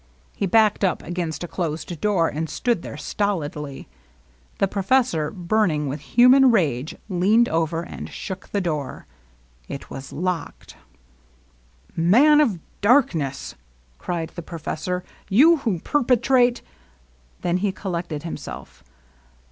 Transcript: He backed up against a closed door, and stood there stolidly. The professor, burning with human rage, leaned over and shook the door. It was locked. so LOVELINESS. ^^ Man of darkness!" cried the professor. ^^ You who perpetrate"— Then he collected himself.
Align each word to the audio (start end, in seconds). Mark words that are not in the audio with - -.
He 0.35 0.47
backed 0.47 0.83
up 0.83 1.03
against 1.03 1.43
a 1.43 1.47
closed 1.47 2.01
door, 2.01 2.27
and 2.27 2.49
stood 2.49 2.81
there 2.81 2.97
stolidly. 2.97 3.87
The 4.57 4.67
professor, 4.67 5.29
burning 5.29 5.87
with 5.87 5.99
human 6.17 6.49
rage, 6.49 6.95
leaned 7.07 7.47
over 7.49 7.83
and 7.83 8.09
shook 8.09 8.49
the 8.49 8.61
door. 8.61 9.05
It 9.67 9.91
was 9.91 10.11
locked. 10.11 10.71
so 10.71 10.77
LOVELINESS. 11.97 12.07
^^ 12.07 12.11
Man 12.11 12.41
of 12.41 12.59
darkness!" 12.81 13.53
cried 13.99 14.29
the 14.29 14.41
professor. 14.41 15.01
^^ 15.01 15.03
You 15.29 15.57
who 15.57 15.77
perpetrate"— 15.81 16.63
Then 17.43 17.57
he 17.57 17.71
collected 17.71 18.23
himself. 18.23 18.83